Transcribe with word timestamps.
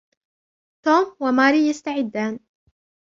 توم 0.85 1.05
وماري 1.23 1.61
يستعدان. 1.69 2.39